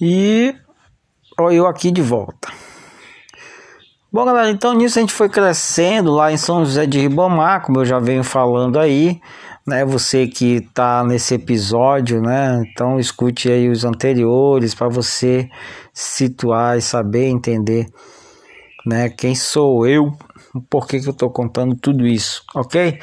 [0.00, 0.54] E
[1.38, 2.52] ó, eu aqui de volta.
[4.12, 7.80] Bom, galera, então nisso a gente foi crescendo lá em São José de Ribamar, como
[7.80, 9.20] eu já venho falando aí,
[9.66, 9.84] né?
[9.84, 12.62] Você que tá nesse episódio, né?
[12.70, 15.50] Então escute aí os anteriores para você
[15.92, 17.88] situar e saber entender,
[18.86, 19.08] né?
[19.08, 20.12] Quem sou eu,
[20.70, 23.00] por que que eu tô contando tudo isso, ok?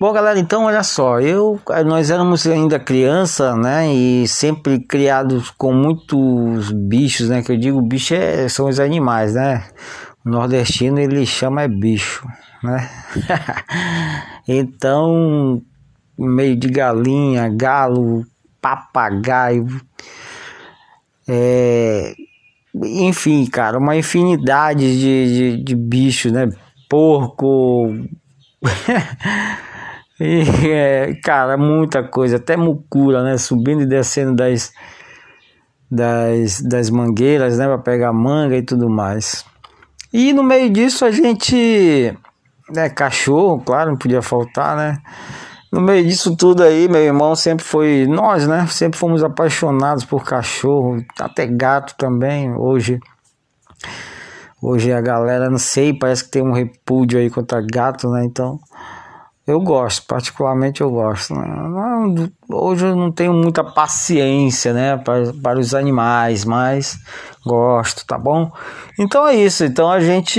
[0.00, 5.72] Bom, galera, então olha só, eu nós éramos ainda criança, né, e sempre criados com
[5.72, 9.66] muitos bichos, né, que eu digo bicho é, são os animais, né?
[10.24, 12.24] O nordestino ele chama é bicho,
[12.62, 12.88] né?
[14.46, 15.60] então,
[16.16, 18.24] meio de galinha, galo,
[18.62, 19.66] papagaio,
[21.26, 22.14] é,
[22.72, 26.48] enfim, cara, uma infinidade de, de, de bichos, né?
[26.88, 27.96] Porco.
[30.20, 33.38] E, é, cara, muita coisa, até mucura, né?
[33.38, 34.72] Subindo e descendo das,
[35.90, 37.66] das, das mangueiras, né?
[37.66, 39.44] Pra pegar manga e tudo mais.
[40.12, 42.16] E no meio disso a gente.
[42.70, 44.98] Né, cachorro, claro, não podia faltar, né?
[45.70, 48.06] No meio disso tudo aí, meu irmão sempre foi.
[48.06, 48.66] Nós, né?
[48.68, 52.54] Sempre fomos apaixonados por cachorro, até gato também.
[52.54, 52.98] Hoje.
[54.60, 58.24] Hoje a galera, não sei, parece que tem um repúdio aí contra gato, né?
[58.24, 58.58] Então.
[59.48, 61.34] Eu gosto, particularmente eu gosto.
[61.34, 62.30] Né?
[62.50, 66.98] Hoje eu não tenho muita paciência, né, para, para os animais, mas
[67.46, 68.52] gosto, tá bom?
[68.98, 69.64] Então é isso.
[69.64, 70.38] Então a gente,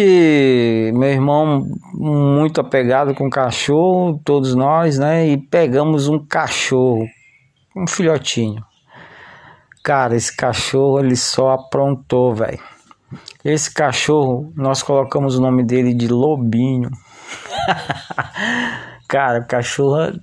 [0.93, 7.07] meu irmão, muito apegado com cachorro, todos nós, né, e pegamos um cachorro,
[7.75, 8.63] um filhotinho.
[9.83, 12.59] Cara, esse cachorro ele só aprontou, velho.
[13.43, 16.91] Esse cachorro, nós colocamos o nome dele de Lobinho.
[19.09, 20.21] Cara, cachorro.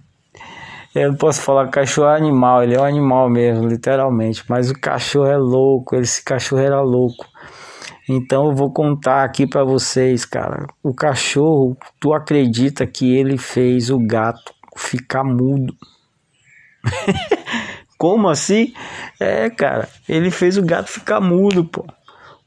[0.95, 4.45] Eu não posso falar cachorro é animal, ele é um animal mesmo, literalmente.
[4.49, 7.27] Mas o cachorro é louco, esse cachorro era louco.
[8.09, 10.69] Então eu vou contar aqui para vocês, cara.
[10.85, 15.75] O cachorro, tu acredita que ele fez o gato ficar mudo?
[17.99, 18.73] Como assim?
[19.19, 21.85] É, cara, ele fez o gato ficar mudo, pô.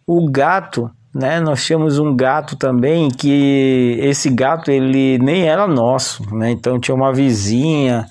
[0.08, 1.40] O gato né?
[1.40, 6.52] Nós tínhamos um gato também que esse gato ele nem era nosso, né?
[6.52, 8.08] Então tinha uma vizinha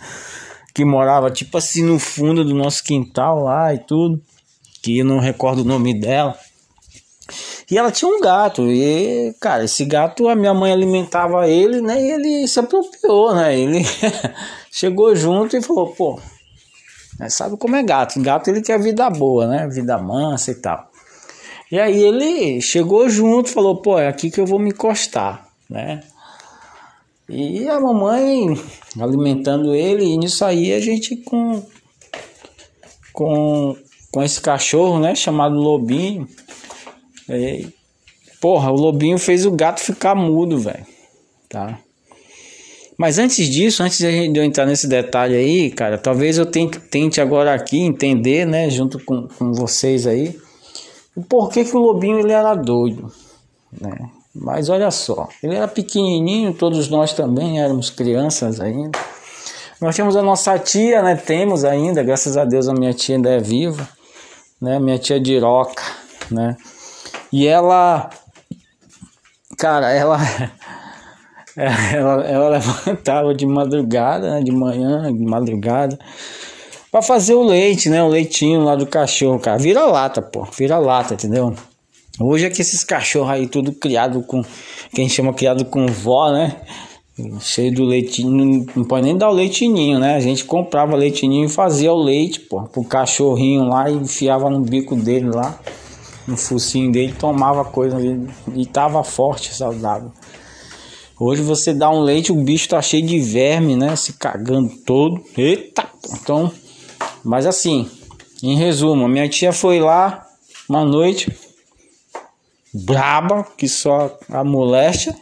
[0.74, 4.20] que morava tipo assim no fundo do nosso quintal lá e tudo,
[4.82, 6.36] que eu não recordo o nome dela.
[7.70, 12.00] E ela tinha um gato, e cara, esse gato a minha mãe alimentava ele, né?
[12.00, 13.58] E ele se apropriou, né?
[13.58, 13.82] Ele
[14.72, 16.18] chegou junto e falou: pô,
[17.18, 18.20] né, sabe como é gato?
[18.22, 19.68] Gato ele quer vida boa, né?
[19.68, 20.88] Vida mansa e tal.
[21.70, 26.02] E aí ele chegou junto, falou, pô, é aqui que eu vou me encostar, né?
[27.28, 28.58] E a mamãe
[28.98, 31.62] alimentando ele, e nisso aí a gente com,
[33.12, 33.76] com,
[34.10, 36.26] com esse cachorro, né, chamado Lobinho.
[37.28, 37.68] E,
[38.40, 40.86] porra, o Lobinho fez o gato ficar mudo, velho,
[41.50, 41.78] tá?
[42.96, 47.20] Mas antes disso, antes de eu entrar nesse detalhe aí, cara, talvez eu tente, tente
[47.20, 50.34] agora aqui entender, né, junto com, com vocês aí,
[51.18, 53.12] o porquê que o lobinho ele era doido,
[53.72, 54.08] né?
[54.32, 58.96] Mas olha só, ele era pequenininho, todos nós também éramos crianças ainda.
[59.80, 61.16] Nós tínhamos a nossa tia, né?
[61.16, 63.88] Temos ainda, graças a Deus a minha tia ainda é viva,
[64.62, 64.78] né?
[64.78, 65.82] Minha tia Diroca,
[66.30, 66.56] né?
[67.32, 68.10] E ela,
[69.58, 70.18] cara, ela,
[71.92, 74.40] ela, ela levantava de madrugada, né?
[74.40, 75.98] De manhã, de madrugada
[76.90, 78.02] para fazer o leite, né?
[78.02, 79.58] O leitinho lá do cachorro, cara.
[79.58, 80.44] Vira lata, pô.
[80.44, 81.54] Vira lata, entendeu?
[82.20, 84.42] Hoje é que esses cachorros aí, tudo criado com.
[84.42, 86.56] Que a gente chama criado com vó, né?
[87.40, 88.66] Cheio do leitinho.
[88.74, 90.16] Não pode nem dar o leitinho, né?
[90.16, 92.62] A gente comprava leitinho e fazia o leite, pô.
[92.62, 95.58] Pro cachorrinho lá e enfiava no bico dele lá.
[96.26, 98.28] No focinho dele, tomava coisa ali.
[98.54, 100.10] E tava forte, saudável.
[101.20, 103.94] Hoje você dá um leite, o bicho tá cheio de verme, né?
[103.96, 105.20] Se cagando todo.
[105.36, 105.86] Eita!
[106.12, 106.52] Então
[107.24, 107.90] mas assim,
[108.42, 110.26] em resumo, minha tia foi lá
[110.68, 111.30] uma noite
[112.72, 115.14] braba, que só a moléstia.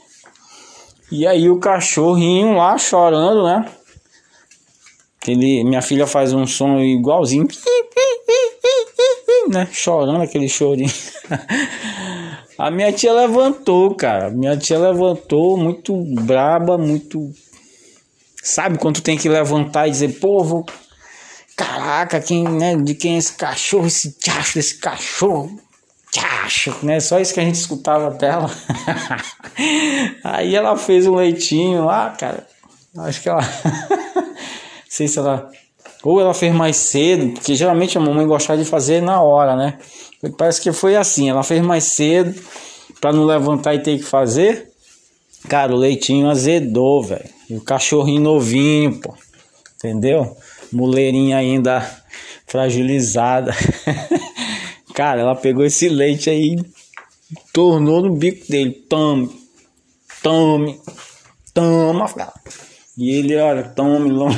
[1.10, 3.70] E aí o cachorrinho lá chorando, né?
[5.26, 7.46] Ele, minha filha faz um som igualzinho,
[9.48, 9.68] né?
[9.72, 10.92] Chorando aquele chorinho.
[12.58, 14.30] A minha tia levantou, cara.
[14.30, 17.30] Minha tia levantou muito braba, muito.
[18.42, 20.64] Sabe quando tem que levantar e dizer, pô, vou
[21.56, 25.58] caraca, quem, né, de quem é esse cachorro, esse tchacho desse cachorro,
[26.12, 28.50] tchacho, né, só isso que a gente escutava dela.
[30.22, 32.46] Aí ela fez um leitinho lá, cara,
[32.98, 33.40] acho que ela,
[34.14, 34.34] não
[34.88, 35.50] sei se ela
[36.04, 39.78] Ou ela fez mais cedo, porque geralmente a mamãe gostava de fazer na hora, né?
[40.36, 42.34] Parece que foi assim, ela fez mais cedo
[43.00, 44.70] para não levantar e ter que fazer.
[45.48, 47.28] Cara, o leitinho azedou, velho.
[47.48, 49.14] E o cachorrinho novinho, pô.
[49.76, 50.36] Entendeu?
[50.76, 51.80] Muleirinha ainda
[52.46, 53.54] fragilizada.
[54.94, 56.56] Cara, ela pegou esse leite aí,
[57.52, 58.72] tornou no bico dele.
[58.88, 59.30] Tome,
[60.22, 60.80] tome,
[61.54, 62.06] toma.
[62.96, 64.36] E ele, olha, tome, tome.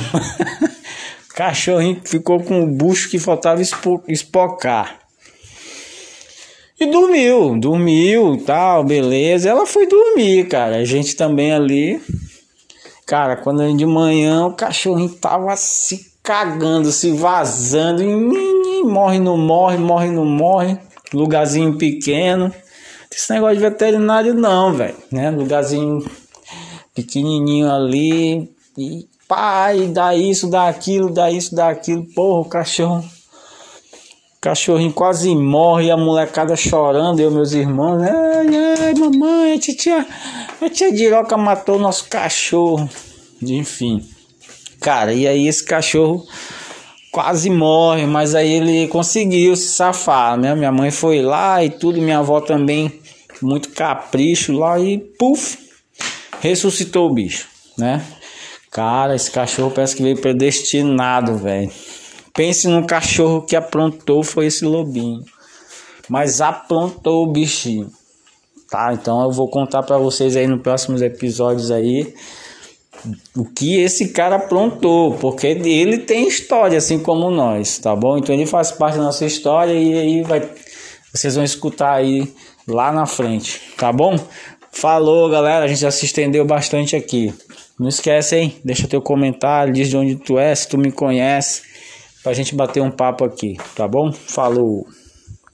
[1.35, 3.61] Cachorrinho ficou com o bucho que faltava
[4.07, 4.99] espocar.
[6.79, 9.49] E dormiu, dormiu, tal, beleza.
[9.49, 10.77] Ela foi dormir, cara.
[10.77, 12.01] A gente também ali.
[13.05, 19.77] Cara, quando de manhã o cachorrinho tava se cagando, se vazando, e morre, não morre,
[19.77, 20.77] morre, não morre.
[21.11, 22.53] Lugarzinho pequeno.
[23.11, 25.31] Esse negócio de veterinário não, velho, né?
[25.31, 26.05] Lugarzinho
[26.93, 28.47] pequenininho ali
[28.77, 32.05] e pai, dá isso, dá aquilo, dá isso, dá aquilo.
[32.13, 33.03] Porra, o cachorro
[34.39, 38.47] cachorrinho quase morre, a molecada chorando, eu meus irmãos, ai,
[38.85, 40.05] ai, mamãe, a tia,
[40.61, 42.87] a tia Diroca matou nosso cachorro.
[43.41, 44.18] Enfim.
[44.89, 46.25] Cara, e aí esse cachorro
[47.11, 50.55] quase morre, mas aí ele conseguiu se safar, né?
[50.55, 52.99] Minha mãe foi lá e tudo, minha avó também,
[53.39, 55.59] muito capricho lá e puf,
[56.41, 57.47] ressuscitou o bicho,
[57.77, 58.03] né?
[58.71, 61.71] Cara, esse cachorro parece que veio predestinado, velho.
[62.33, 65.23] Pense num cachorro que aprontou foi esse lobinho.
[66.09, 67.91] Mas aprontou o bichinho.
[68.71, 68.91] Tá?
[68.91, 72.11] Então eu vou contar para vocês aí nos próximos episódios aí
[73.35, 78.17] o que esse cara aprontou, porque ele tem história assim como nós, tá bom?
[78.17, 80.47] Então ele faz parte da nossa história e aí vai
[81.13, 82.31] vocês vão escutar aí
[82.67, 84.15] lá na frente, tá bom?
[84.71, 87.33] Falou, galera, a gente já se estendeu bastante aqui.
[87.79, 88.55] Não esquece, hein?
[88.63, 91.63] Deixa teu comentário, diz de onde tu é, se tu me conhece
[92.23, 94.11] pra gente bater um papo aqui, tá bom?
[94.11, 94.85] Falou!